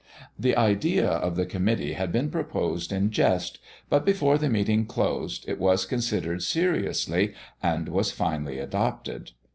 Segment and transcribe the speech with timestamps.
[0.39, 5.47] The idea of the committee had been proposed in jest, but before the meeting closed
[5.47, 9.33] it was considered seriously, and was finally adopted.